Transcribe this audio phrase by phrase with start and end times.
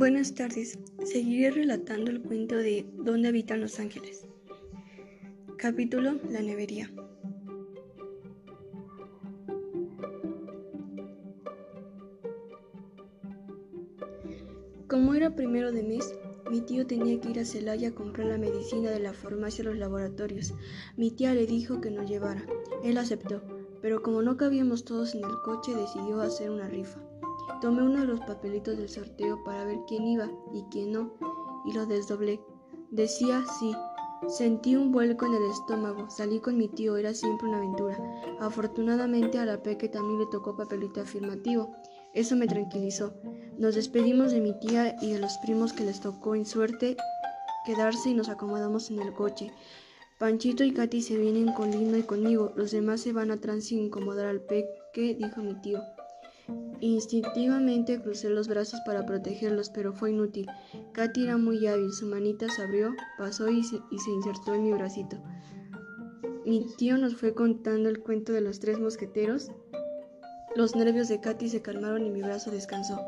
[0.00, 0.78] Buenas tardes.
[1.04, 4.24] Seguiré relatando el cuento de ¿Dónde habitan los ángeles?
[5.58, 6.90] Capítulo La nevería.
[14.88, 16.14] Como era primero de mes,
[16.50, 19.66] mi tío tenía que ir a Celaya a comprar la medicina de la farmacia a
[19.66, 20.54] los laboratorios.
[20.96, 22.46] Mi tía le dijo que nos llevara.
[22.82, 23.42] Él aceptó,
[23.82, 26.98] pero como no cabíamos todos en el coche, decidió hacer una rifa.
[27.60, 31.14] Tomé uno de los papelitos del sorteo para ver quién iba y quién no,
[31.66, 32.40] y lo desdoblé.
[32.90, 33.74] Decía sí.
[34.28, 36.10] Sentí un vuelco en el estómago.
[36.10, 37.96] Salí con mi tío, era siempre una aventura.
[38.40, 41.74] Afortunadamente a la Peque también le tocó papelito afirmativo.
[42.12, 43.14] Eso me tranquilizó.
[43.58, 46.96] Nos despedimos de mi tía y de los primos que les tocó en suerte
[47.64, 49.52] quedarse y nos acomodamos en el coche.
[50.18, 52.52] Panchito y Katy se vienen con Lino y conmigo.
[52.56, 55.80] Los demás se van atrás sin incomodar al Peque, dijo mi tío.
[56.80, 60.46] Instintivamente crucé los brazos para protegerlos, pero fue inútil.
[60.92, 63.76] Katy era muy hábil, su manita se abrió, pasó y se,
[64.10, 65.18] insertó en mi bracito.
[66.46, 69.50] Mi tío nos fue contando el cuento de los tres mosqueteros.
[70.56, 72.98] Los nervios de Katy se calmaron y mi brazo descansó.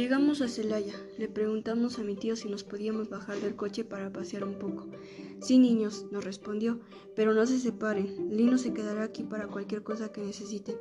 [0.00, 0.94] Llegamos a Celaya.
[1.18, 4.86] Le preguntamos a mi tío si nos podíamos bajar del coche para pasear un poco.
[5.42, 6.80] Sí, niños, nos respondió,
[7.14, 8.34] pero no se separen.
[8.34, 10.76] Lino se quedará aquí para cualquier cosa que necesiten.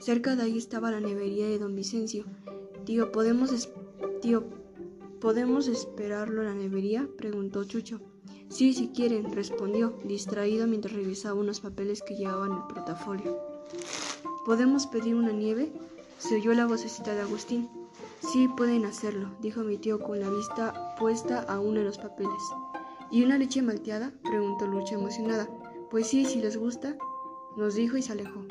[0.00, 2.24] Cerca de ahí estaba la nevería de don Vicencio.
[2.84, 3.70] Tío, ¿podemos,
[4.20, 4.42] tío,
[5.20, 7.08] ¿podemos esperarlo en la nevería?
[7.16, 8.00] preguntó Chucho.
[8.48, 13.38] Sí, si quieren, respondió, distraído mientras revisaba unos papeles que llevaban el portafolio.
[14.44, 15.70] ¿Podemos pedir una nieve?
[16.18, 17.77] Se oyó la vocecita de Agustín.
[18.20, 22.42] Sí, pueden hacerlo, dijo mi tío con la vista puesta a uno de los papeles.
[23.10, 24.12] ¿Y una leche malteada?
[24.22, 25.48] preguntó Lucha emocionada.
[25.90, 26.96] Pues sí, si les gusta,
[27.56, 28.44] nos dijo y se alejó.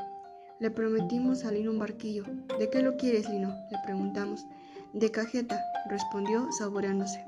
[0.60, 2.24] Le prometimos salir un barquillo.
[2.58, 3.50] ¿De qué lo quieres, Lino?
[3.70, 4.46] le preguntamos.
[4.94, 7.26] De cajeta, respondió, saboreándose.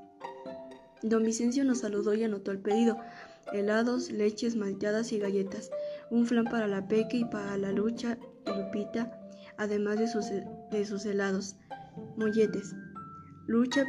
[1.04, 2.98] Don Vicencio nos saludó y anotó el pedido.
[3.54, 5.70] Helados, leches malteadas y galletas.
[6.10, 9.20] Un flan para la Peque y para la Lucha Lupita,
[9.58, 11.56] además de sus, de sus helados.
[12.18, 12.76] Molletes.
[13.48, 13.86] Lucha,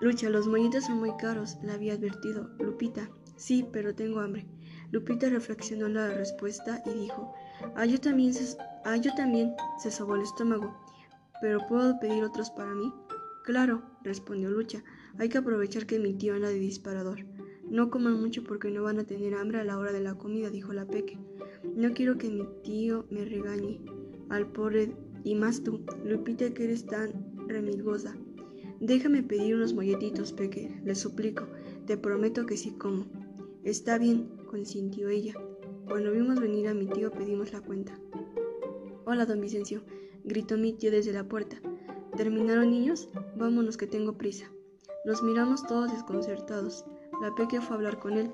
[0.00, 2.50] Lucha, los molletes son muy caros, le había advertido.
[2.58, 4.46] Lupita, sí, pero tengo hambre.
[4.90, 7.32] Lupita reflexionó la respuesta y dijo,
[7.76, 10.76] ah, yo también se, ah, yo también se sobó el estómago,
[11.40, 12.92] pero ¿puedo pedir otros para mí?
[13.44, 14.82] Claro, respondió Lucha,
[15.18, 17.24] hay que aprovechar que mi tío anda de disparador.
[17.70, 20.50] No coman mucho porque no van a tener hambre a la hora de la comida,
[20.50, 21.18] dijo la Peque.
[21.74, 23.80] No quiero que mi tío me regañe.
[24.28, 27.12] Al pobre y más tú, Lupita, que eres tan
[27.48, 28.16] remilgosa.
[28.80, 31.46] Déjame pedir unos molletitos, Peque, le suplico.
[31.86, 33.06] Te prometo que sí como.
[33.62, 35.34] Está bien, consintió ella.
[35.86, 37.98] Cuando vimos venir a mi tío pedimos la cuenta.
[39.04, 39.82] Hola, don Vicencio,
[40.24, 41.60] gritó mi tío desde la puerta.
[42.16, 43.08] ¿Terminaron, niños?
[43.36, 44.50] Vámonos que tengo prisa.
[45.04, 46.84] Nos miramos todos desconcertados.
[47.20, 48.32] La Peque fue a hablar con él.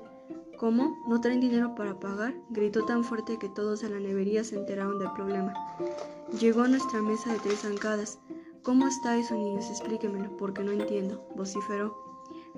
[0.59, 1.01] ¿Cómo?
[1.07, 2.35] ¿No traen dinero para pagar?
[2.49, 5.53] Gritó tan fuerte que todos en la nevería se enteraron del problema.
[6.37, 8.19] Llegó a nuestra mesa de tres zancadas.
[8.61, 9.69] ¿Cómo está eso, niños?
[9.69, 11.95] Explíquemelo, porque no entiendo, vociferó.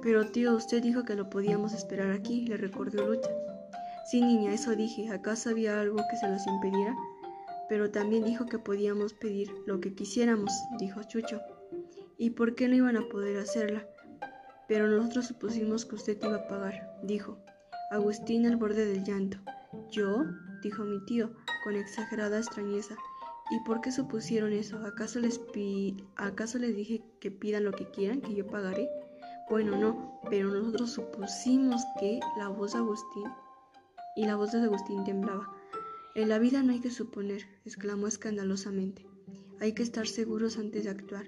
[0.01, 3.29] Pero tío, usted dijo que lo podíamos esperar aquí, le recordó Lucha.
[4.09, 5.11] Sí, niña, eso dije.
[5.11, 6.95] ¿Acaso había algo que se los impediera?
[7.69, 11.39] Pero también dijo que podíamos pedir lo que quisiéramos, dijo Chucho.
[12.17, 13.85] ¿Y por qué no iban a poder hacerla?
[14.67, 17.37] Pero nosotros supusimos que usted iba a pagar, dijo.
[17.91, 19.37] Agustín al borde del llanto.
[19.91, 20.23] ¿Yo?
[20.63, 21.33] dijo mi tío,
[21.65, 22.95] con exagerada extrañeza.
[23.49, 24.77] ¿Y por qué supusieron eso?
[24.85, 25.41] ¿Acaso les,
[26.15, 28.89] ¿Acaso les dije que pidan lo que quieran, que yo pagaré?
[29.49, 33.25] Bueno, no, pero nosotros supusimos que la voz de Agustín
[34.15, 35.53] y la voz de Agustín temblaba.
[36.15, 39.05] En la vida no hay que suponer, exclamó escandalosamente.
[39.59, 41.25] Hay que estar seguros antes de actuar.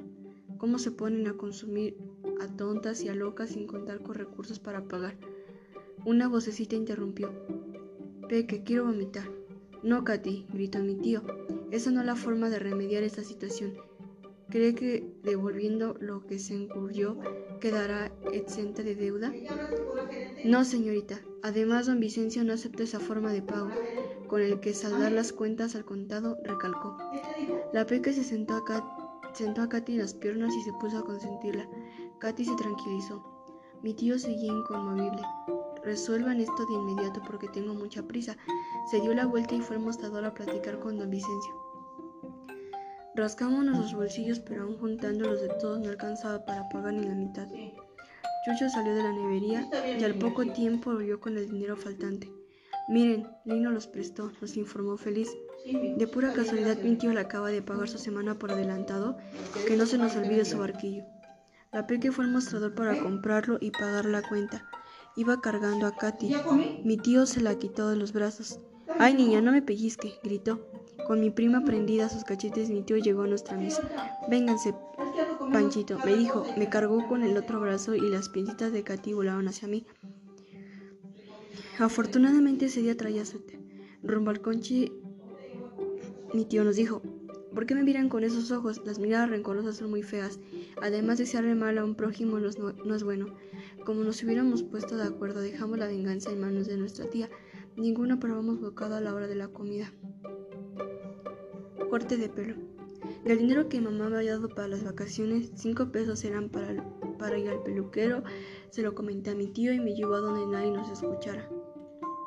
[0.60, 1.98] ¿Cómo se ponen a consumir
[2.40, 5.18] a tontas y a locas sin contar con recursos para pagar?
[6.06, 7.32] Una vocecita interrumpió.
[8.28, 9.24] Peque, quiero vomitar.
[9.84, 11.22] No, Katy, gritó mi tío.
[11.72, 13.76] Esa no es la forma de remediar esta situación.
[14.50, 17.18] ¿Cree que devolviendo lo que se incurrió
[17.62, 19.34] quedará exenta de deuda?
[20.44, 21.22] No, señorita.
[21.42, 23.70] Además, don Vicencio no acepta esa forma de pago,
[24.28, 26.98] con el que saldar las cuentas al contado, recalcó.
[27.72, 31.06] La peque se sentó a, sentó a Katy en las piernas y se puso a
[31.06, 31.66] consentirla.
[32.20, 33.24] Katy se tranquilizó.
[33.82, 35.22] Mi tío seguía inconmovible.
[35.84, 38.38] Resuelvan esto de inmediato porque tengo mucha prisa.
[38.90, 41.54] Se dio la vuelta y fue al mostrador a platicar con don Vicencio.
[43.16, 47.48] Rascamos nuestros bolsillos, pero aún juntándolos de todos no alcanzaba para pagar ni la mitad.
[48.46, 49.70] Chucho salió de la nevería
[50.00, 52.32] y al poco tiempo volvió con el dinero faltante.
[52.88, 55.30] Miren, Lino los prestó, nos informó feliz.
[55.98, 59.18] De pura casualidad mi tío le acaba de pagar su semana por adelantado,
[59.66, 61.04] que no se nos olvide su barquillo.
[61.72, 64.66] La Peque fue al mostrador para comprarlo y pagar la cuenta.
[65.16, 66.34] Iba cargando a Katy.
[66.84, 68.60] Mi tío se la quitó de los brazos.
[69.00, 70.16] ¡Ay, niña, no me pellizque!
[70.24, 70.68] gritó.
[71.08, 73.82] Con mi prima prendida a sus cachetes, mi tío llegó a nuestra mesa.
[74.30, 74.74] Vénganse,
[75.52, 76.46] Panchito, me dijo.
[76.58, 79.86] Me cargó con el otro brazo y las pincitas de Katy volaron hacia mí.
[81.80, 83.60] Afortunadamente ese día traía suerte.
[84.02, 84.92] Rumbo al conche,
[86.34, 87.02] mi tío nos dijo,
[87.54, 88.82] ¿por qué me miran con esos ojos?
[88.86, 90.40] Las miradas rencorosas son muy feas.
[90.82, 92.50] Además, desearle mal a un prójimo no,
[92.86, 93.28] no es bueno.
[93.86, 97.30] Como nos hubiéramos puesto de acuerdo, dejamos la venganza en manos de nuestra tía.
[97.76, 99.92] Ninguno probamos bocado a la hora de la comida.
[101.90, 102.56] Corte de pelo.
[103.24, 106.84] Del dinero que mamá había dado para las vacaciones, cinco pesos eran para,
[107.18, 108.24] para ir al peluquero.
[108.70, 111.50] Se lo comenté a mi tío y me llevó a donde nadie nos escuchara.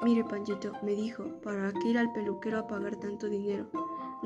[0.02, 3.68] Mire, Panchito, me dijo, ¿para qué ir al peluquero a pagar tanto dinero?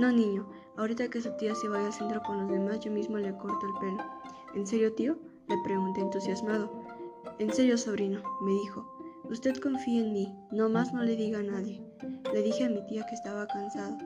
[0.00, 0.48] No, niño,
[0.78, 3.66] ahorita que su tía se vaya al centro con los demás, yo mismo le corto
[3.66, 4.02] el pelo.
[4.54, 5.18] ¿En serio, tío?
[5.46, 6.72] Le pregunté entusiasmado.
[7.38, 8.90] En serio, sobrino, me dijo.
[9.24, 11.82] Usted confía en mí, no más no le diga a nadie.
[12.32, 13.98] Le dije a mi tía que estaba cansado,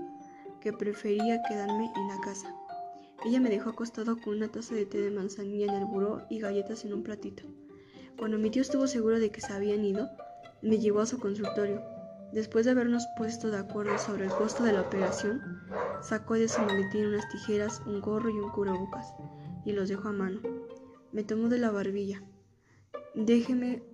[0.61, 2.53] que prefería quedarme en la casa.
[3.25, 6.41] Ella me dejó acostado con una taza de té de manzanilla en el buró y
[6.41, 7.45] galletas en un platito.
[8.19, 10.11] Cuando mi tío estuvo seguro de que se habían ido,
[10.61, 11.94] me llevó a su consultorio.
[12.35, 15.41] Después de habernos puesto de acuerdo sobre el costo de la operación,
[16.03, 19.15] sacó de su maletín unas tijeras, un gorro y un cubrebocas,
[19.65, 20.41] y los dejó a mano.
[21.13, 22.25] Me tomó de la barbilla.
[23.15, 23.85] Déjeme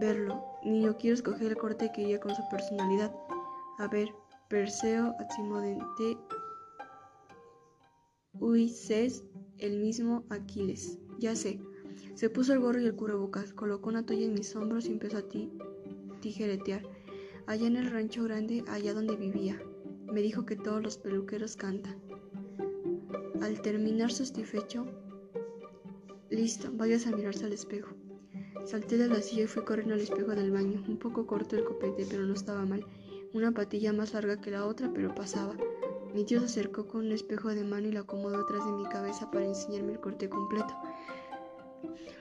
[0.00, 0.44] verlo.
[0.64, 3.14] Niño, quiero escoger el corte que iría con su personalidad.
[3.78, 4.08] A ver,
[4.48, 6.18] Perseo, Atsimodente,
[8.32, 9.22] Uises,
[9.58, 10.98] el mismo Aquiles.
[11.20, 11.60] Ya sé.
[12.16, 15.18] Se puso el gorro y el cubrebocas, colocó una toalla en mis hombros y empezó
[15.18, 15.52] a ti
[16.20, 16.82] tijeretear,
[17.50, 19.60] allá en el rancho grande, allá donde vivía.
[20.04, 22.00] Me dijo que todos los peluqueros cantan.
[23.42, 24.86] Al terminar satisfecho,
[26.30, 27.90] listo, vayas a mirarse al espejo.
[28.64, 30.84] Salté de la silla y fui corriendo al espejo del baño.
[30.86, 32.86] Un poco corto el copete, pero no estaba mal.
[33.34, 35.56] Una patilla más larga que la otra, pero pasaba.
[36.14, 38.84] Mi tío se acercó con un espejo de mano y lo acomodó atrás de mi
[38.84, 40.72] cabeza para enseñarme el corte completo.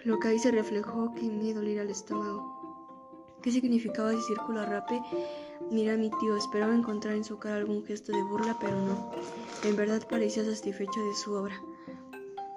[0.06, 2.59] Lo que ahí se reflejó que me dolía el estómago.
[3.42, 5.02] ¿Qué significaba ese círculo rape?
[5.72, 9.12] Mira a mi tío, esperaba encontrar en su cara algún gesto de burla, pero no.
[9.64, 11.62] En verdad parecía satisfecho de su obra.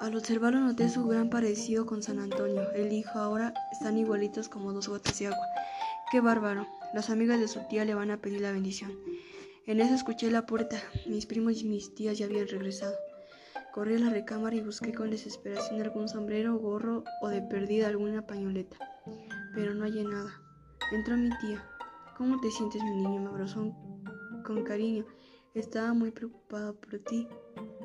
[0.00, 2.68] Al observarlo noté su gran parecido con San Antonio.
[2.72, 5.46] El hijo ahora están igualitos como dos gotas de agua.
[6.10, 6.66] ¡Qué bárbaro!
[6.92, 8.98] Las amigas de su tía le van a pedir la bendición.
[9.66, 10.82] En eso escuché la puerta.
[11.06, 12.96] Mis primos y mis tías ya habían regresado.
[13.72, 18.26] Corrí a la recámara y busqué con desesperación algún sombrero, gorro o de perdida alguna
[18.26, 18.76] pañoleta.
[19.54, 20.41] Pero no hallé nada.
[20.92, 21.66] Entró mi tía.
[22.18, 23.22] ¿Cómo te sientes, mi niño?
[23.22, 23.74] Me abrazó
[24.44, 25.06] con cariño.
[25.54, 27.26] Estaba muy preocupado por ti.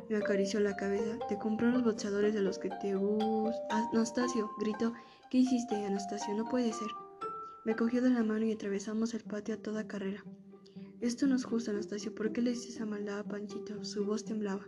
[0.10, 1.18] Me acarició la cabeza.
[1.30, 3.88] Te compró los boxeadores de los que te gustan.
[3.94, 4.94] Anastasio, gritó.
[5.32, 6.36] ¿Qué hiciste, Anastasio?
[6.36, 6.90] No puede ser.
[7.64, 10.26] Me cogió de la mano y atravesamos el patio a toda carrera.
[11.00, 12.14] Esto no es justo, Anastasio.
[12.14, 13.86] ¿Por qué le hiciste esa maldad a Panchito?
[13.86, 14.68] Su voz temblaba.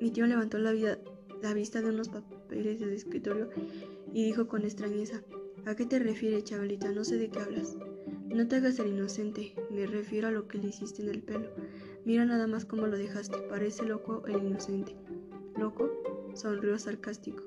[0.00, 3.50] Mi tío levantó la, la vista de unos papeles del escritorio
[4.12, 5.24] y dijo con extrañeza.
[5.66, 6.90] ¿A qué te refieres, chavalita?
[6.90, 7.76] No sé de qué hablas.
[8.26, 11.50] No te hagas el inocente, me refiero a lo que le hiciste en el pelo.
[12.04, 14.96] Mira nada más cómo lo dejaste, parece loco el inocente.
[15.56, 15.90] ¿Loco?
[16.34, 17.42] Sonrió sarcástico.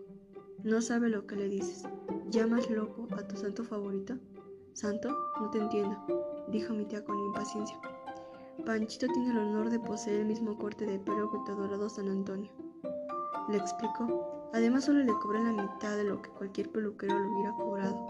[0.63, 1.83] No sabe lo que le dices.
[2.29, 4.17] ¿Llamas loco a tu santo favorito?
[4.73, 5.09] ¿Santo?
[5.39, 5.97] No te entiendo,
[6.51, 7.79] dijo mi tía con impaciencia.
[8.65, 12.07] Panchito tiene el honor de poseer el mismo corte de pelo que tu adorado San
[12.09, 12.51] Antonio.
[13.49, 14.49] Le explicó.
[14.53, 18.07] Además solo le cobré la mitad de lo que cualquier peluquero le hubiera cobrado.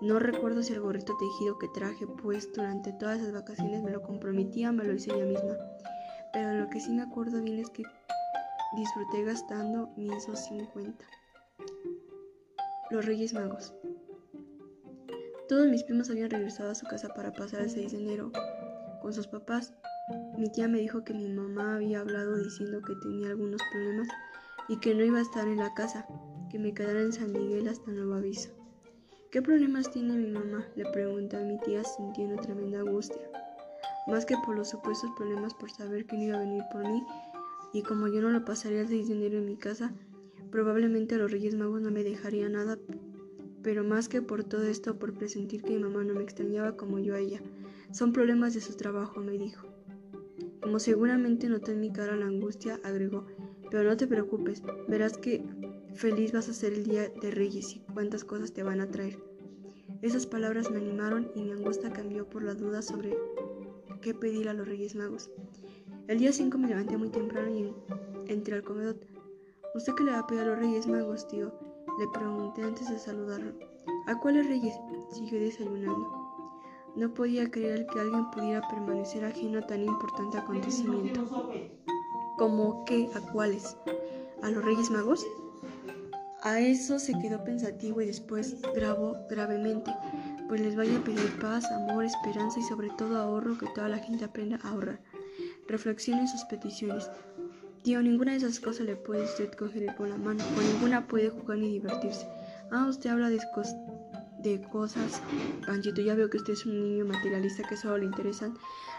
[0.00, 4.02] No recuerdo si el gorrito tejido que traje pues durante todas esas vacaciones me lo
[4.02, 5.56] comprometía, me lo hice ella misma.
[6.32, 7.82] Pero lo que sí me acuerdo bien es que
[8.76, 11.04] disfruté gastando mis 50.
[12.90, 13.74] Los Reyes Magos.
[15.48, 18.32] Todos mis primos habían regresado a su casa para pasar el 6 de enero
[19.00, 19.72] con sus papás.
[20.36, 24.08] Mi tía me dijo que mi mamá había hablado diciendo que tenía algunos problemas
[24.68, 26.06] y que no iba a estar en la casa,
[26.50, 28.50] que me quedara en San Miguel hasta nuevo aviso.
[29.30, 30.66] ¿Qué problemas tiene mi mamá?
[30.76, 33.30] le pregunté a mi tía sintiendo tremenda angustia.
[34.06, 37.04] Más que por los supuestos problemas por saber no iba a venir por mí,
[37.72, 39.92] y como yo no lo pasaría el 6 de enero en mi casa,
[40.50, 42.78] probablemente los Reyes Magos no me dejarían nada,
[43.62, 46.98] pero más que por todo esto, por presentir que mi mamá no me extrañaba como
[47.00, 47.42] yo a ella.
[47.90, 49.66] Son problemas de su trabajo, me dijo.
[50.62, 53.26] Como seguramente notó en mi cara la angustia, agregó,
[53.70, 55.44] pero no te preocupes, verás que
[55.94, 59.18] feliz vas a ser el día de Reyes y cuántas cosas te van a traer.
[60.02, 63.16] Esas palabras me animaron y mi angustia cambió por la duda sobre
[64.02, 65.30] qué pedir a los Reyes Magos.
[66.08, 67.74] El día 5 me levanté muy temprano y
[68.30, 68.96] entré al comedor.
[69.74, 71.52] ¿Usted qué le va a pedir a los Reyes Magos, tío?
[71.98, 73.52] Le pregunté antes de saludarlo.
[74.06, 74.74] ¿A cuáles Reyes?
[75.10, 76.26] Siguió desayunando.
[76.94, 81.50] No podía creer que alguien pudiera permanecer ajeno a tan importante acontecimiento.
[82.36, 83.08] ¿Cómo qué?
[83.14, 83.76] ¿A cuáles?
[84.42, 85.26] ¿A los Reyes Magos?
[86.42, 89.90] A eso se quedó pensativo y después grabó gravemente,
[90.46, 93.98] pues les vaya a pedir paz, amor, esperanza y sobre todo ahorro, que toda la
[93.98, 95.00] gente aprenda a ahorrar.
[95.66, 97.10] Reflexione en sus peticiones.
[97.82, 101.30] Tío, ninguna de esas cosas le puede usted coger con la mano, con ninguna puede
[101.30, 102.28] jugar ni divertirse.
[102.70, 103.40] Ah, usted habla de,
[104.42, 105.22] de cosas.
[105.66, 108.58] Panchito, ya veo que usted es un niño materialista que solo le interesan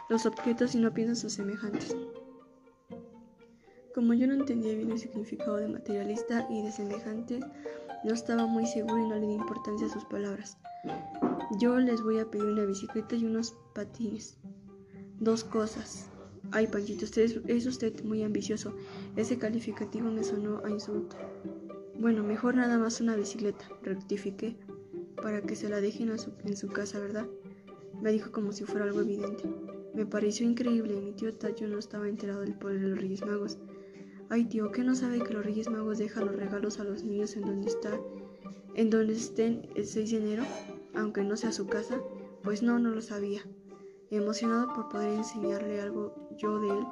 [0.09, 1.95] los objetos y no piensa en sus semejantes.
[3.97, 7.43] Como yo no entendía bien el significado de materialista y de semejantes,
[8.03, 10.55] no estaba muy seguro y no le di importancia a sus palabras.
[11.59, 14.37] Yo les voy a pedir una bicicleta y unos patines.
[15.19, 16.11] Dos cosas.
[16.51, 18.75] Ay, Panchito, usted es, usted muy ambicioso.
[19.15, 21.15] Ese calificativo me sonó a insulto.
[21.99, 24.59] Bueno, mejor nada más una bicicleta, rectifiqué,
[25.15, 26.11] para que se la dejen
[26.45, 27.25] en su casa, ¿verdad?
[27.99, 29.45] Me dijo como si fuera algo evidente.
[29.95, 33.57] Me pareció increíble, mi tío Tayo no estaba enterado del poder de los Reyes Magos.
[34.29, 37.37] Ay, tío, ¿qué no sabe que los Reyes Magos dejan los regalos a los niños
[37.37, 37.97] en donde está,
[38.75, 40.43] en donde estén el 6 de enero,
[40.95, 42.01] aunque no sea su casa?
[42.43, 43.41] Pues no, no lo sabía.
[44.11, 46.85] Emocionado por poder enseñarle algo yo de él,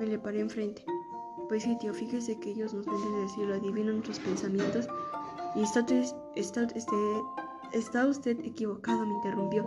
[0.00, 0.82] me le paré enfrente.
[1.48, 4.88] Pues sí, tío, fíjese que ellos nos ven adivinan nuestros pensamientos.
[5.54, 5.84] Y está,
[6.36, 6.96] está, este,
[7.72, 9.66] está usted equivocado, me interrumpió.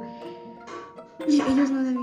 [1.28, 1.96] Y ellos no el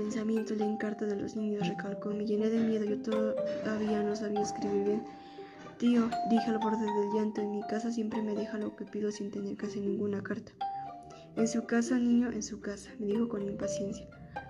[0.00, 2.08] pensamiento, la encarta de los niños, recalcó.
[2.10, 5.02] Me llené de miedo, yo todavía no sabía escribir bien.
[5.76, 9.10] Tío, dije al borde del llanto, en mi casa siempre me deja lo que pido
[9.10, 10.52] sin tener hacer ninguna carta.
[11.36, 14.06] En su casa, niño, en su casa, me dijo con impaciencia.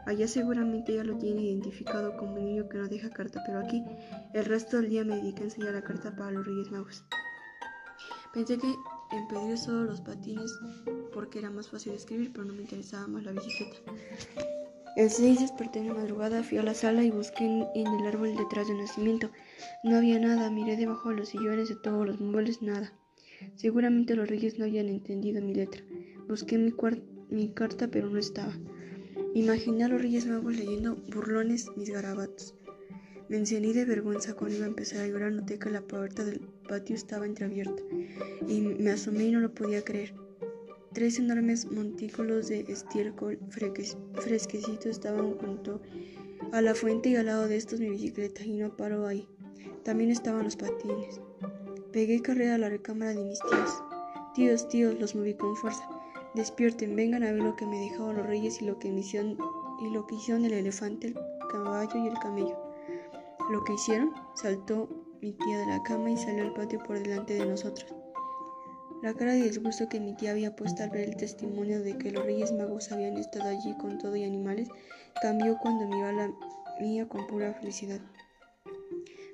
[0.07, 3.83] Allá seguramente ya lo tiene identificado como un niño que no deja carta, pero aquí
[4.35, 7.04] el resto del día me dediqué a enseñar la carta para los Reyes Magos.
[8.33, 8.73] Pensé que
[9.11, 10.52] en pedir solo los patines
[11.12, 13.80] porque era más fácil escribir, pero no me interesaba más la bicicleta.
[14.97, 18.66] El 6 desperté en madrugada, fui a la sala y busqué en, el árbol detrás
[18.66, 19.30] del nacimiento.
[19.85, 22.92] No había nada, miré debajo de los sillones de todos los muebles, nada.
[23.54, 25.82] Seguramente los reyes no habían entendido mi letra.
[26.28, 26.75] Busqué mi,
[27.30, 28.52] mi carta, pero no estaba.
[29.32, 32.56] Imaginé a los reyes magos leyendo burlones mis garabatos.
[33.28, 35.30] Me encendí de vergüenza cuando iba a empezar a llorar.
[35.30, 37.80] Noté que la puerta del patio estaba entreabierta
[38.49, 40.14] y me asomé y no lo podía creer.
[40.92, 45.80] Tres enormes montículos de estiércol fresquecitos estaban junto
[46.50, 49.28] a la fuente y al lado de estos mi bicicleta y no paró ahí.
[49.85, 51.20] También estaban los patines.
[51.92, 53.82] Pegué carrera a la recámara de mis tíos.
[54.35, 55.88] Tíos, tíos, los moví con fuerza.
[56.35, 59.38] Despierten, vengan a ver lo que me dejaron los reyes y lo que, hicieron,
[59.80, 61.14] y lo que hicieron el elefante, el
[61.50, 62.59] caballo y el camello.
[63.50, 64.88] Lo que hicieron, saltó
[65.20, 67.94] mi tía de la cama y salió al patio por delante de nosotros.
[69.02, 72.11] La cara de disgusto que mi tía había puesto al ver el testimonio de que
[72.11, 74.69] los Reyes Magos habían estado allí con todo y animales
[75.23, 76.30] cambió cuando miró la
[76.80, 78.00] mía con pura felicidad.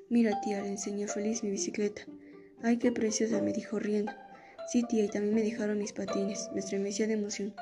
[0.09, 2.03] Mira, tía, le enseñé feliz mi bicicleta.
[2.63, 4.13] Ay, qué preciosa, me dijo riendo.
[4.71, 6.49] Sí, tía, y también me dejaron mis patines.
[6.53, 7.53] Me estremecía de emoción.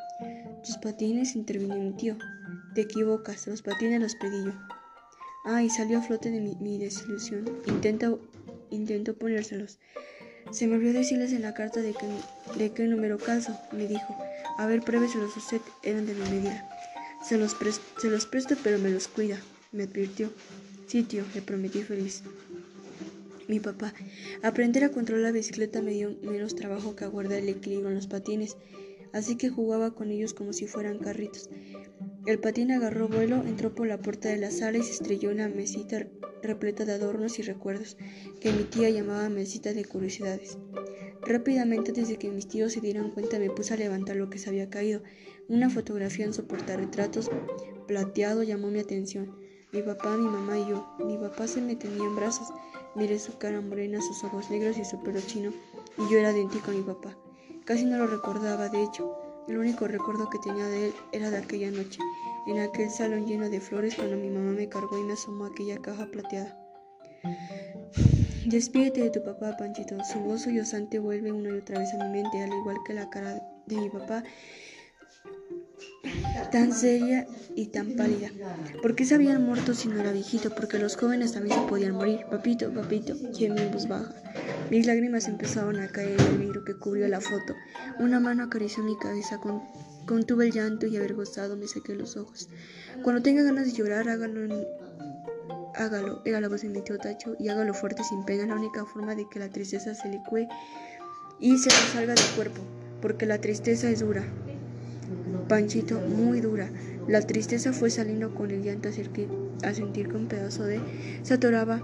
[0.63, 1.35] ¿Tus patines?
[1.35, 2.17] intervino mi tío.
[2.75, 4.53] Te equivocas, los patines los pedí yo.
[5.43, 7.45] Ay, salió a flote de mi, desilusión.
[7.67, 8.15] Intenta,
[8.69, 9.79] intento ponérselos.
[10.55, 11.93] Se me olvidó decirles en la carta de,
[12.57, 14.15] de qué número caso, me dijo.
[14.57, 16.69] A ver, pruébeselos usted, eran de mi medida.
[17.21, 17.57] Se los,
[18.01, 19.37] se los presto, pero me los cuida,
[19.73, 20.31] me advirtió.
[20.87, 22.23] Sí, tío, le prometí feliz.
[23.49, 23.93] Mi papá.
[24.43, 28.07] Aprender a controlar la bicicleta me dio menos trabajo que aguardar el equilibrio en los
[28.07, 28.55] patines,
[29.11, 31.49] así que jugaba con ellos como si fueran carritos.
[32.25, 35.47] El patín agarró vuelo, entró por la puerta de la sala y se estrelló una
[35.47, 36.07] mesita
[36.41, 37.97] repleta de adornos y recuerdos,
[38.41, 40.57] que mi tía llamaba mesita de curiosidades.
[41.21, 44.49] Rápidamente, desde que mis tíos se dieran cuenta, me puse a levantar lo que se
[44.49, 45.03] había caído.
[45.49, 47.29] Una fotografía en retratos
[47.87, 49.37] plateado llamó mi atención.
[49.71, 50.95] Mi papá, mi mamá y yo.
[51.05, 52.47] Mi papá se me tenía en brazos.
[52.95, 55.51] Miré su cara morena, sus ojos negros y su pelo chino,
[55.99, 57.15] y yo era idéntico a mi papá.
[57.65, 59.24] Casi no lo recordaba, de hecho.
[59.47, 61.99] El único recuerdo que tenía de él era de aquella noche,
[62.47, 65.77] en aquel salón lleno de flores cuando mi mamá me cargó y me asomó aquella
[65.81, 66.57] caja plateada.
[68.45, 69.97] Despídete de tu papá, Panchito.
[70.03, 73.09] Su voz sollozante vuelve una y otra vez a mi mente, al igual que la
[73.09, 74.23] cara de mi papá.
[76.51, 77.25] tan seria
[77.55, 78.29] y tan pálida.
[78.81, 80.53] ¿Por qué se habían muerto si no era viejito?
[80.53, 82.25] Porque los jóvenes también se podían morir.
[82.29, 84.13] Papito, papito, en voz baja.
[84.71, 87.55] Mis lágrimas empezaron a caer en el vidrio que cubrió la foto.
[87.99, 89.61] Una mano acarició mi cabeza, con,
[90.07, 92.49] contuve el llanto y avergonzado me sequé los ojos.
[93.03, 94.41] Cuando tenga ganas de llorar, hágalo
[95.75, 98.85] Hágalo, era la voz de mi tío Tacho, y hágalo fuerte sin pena, la única
[98.85, 100.47] forma de que la tristeza se licue
[101.39, 102.61] y se salga del cuerpo,
[103.01, 104.23] porque la tristeza es dura.
[105.47, 106.71] Panchito, muy dura.
[107.07, 110.79] La tristeza fue saliendo con el llanto a sentir que un pedazo de
[111.21, 111.83] se atoraba.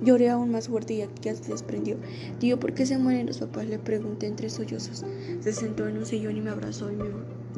[0.00, 1.96] Lloré aún más fuerte y ya se desprendió.
[2.38, 3.66] Tío, ¿por qué se mueren los papás?
[3.66, 5.04] Le pregunté entre sollozos.
[5.40, 6.98] Se sentó en un sillón y me abrazó y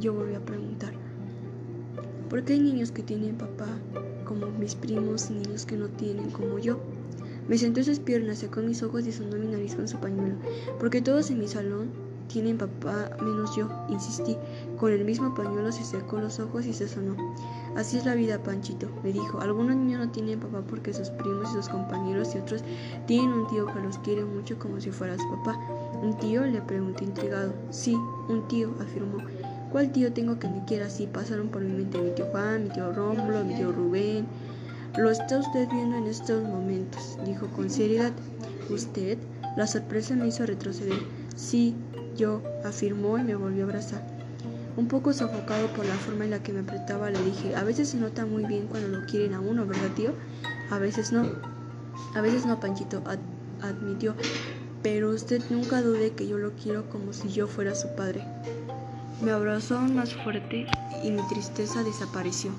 [0.01, 0.95] yo volví a preguntar.
[2.31, 3.67] ¿Por qué hay niños que tienen papá
[4.25, 6.81] como mis primos y niños que no tienen como yo?
[7.49, 10.37] Me sentó en sus piernas, secó mis ojos y sonó mi nariz con su pañuelo.
[10.79, 11.91] Porque todos en mi salón
[12.31, 14.37] tienen papá menos yo, insistí.
[14.79, 17.17] Con el mismo pañuelo se secó los ojos y se sonó.
[17.77, 19.41] Así es la vida, Panchito, me dijo.
[19.41, 22.63] Algunos niños no tienen papá porque sus primos y sus compañeros y otros
[23.07, 25.59] tienen un tío que los quiere mucho como si fuera su papá.
[26.03, 26.47] ¿Un tío?
[26.47, 27.53] le pregunté intrigado.
[27.71, 27.95] Sí,
[28.29, 29.19] un tío, afirmó.
[29.73, 31.07] ¿Cuál tío tengo que me quiera así?
[31.07, 34.27] Pasaron por mi mente mi tío Juan, mi tío Rómulo, mi tío Rubén.
[34.97, 38.13] Lo está usted viendo en estos momentos, dijo con seriedad.
[38.69, 39.19] ¿Usted?
[39.57, 40.99] La sorpresa me hizo retroceder.
[41.41, 41.75] Sí,
[42.19, 44.03] yo, afirmó y me volvió a abrazar.
[44.77, 47.89] Un poco sofocado por la forma en la que me apretaba, le dije, a veces
[47.89, 50.13] se nota muy bien cuando lo quieren a uno, ¿verdad, tío?
[50.71, 51.27] A veces no.
[52.15, 53.03] A veces no, Panchito,
[53.63, 54.15] admitió.
[54.83, 58.23] Pero usted nunca dude que yo lo quiero como si yo fuera su padre.
[59.23, 60.67] Me abrazó más fuerte
[61.03, 62.53] y mi tristeza desapareció.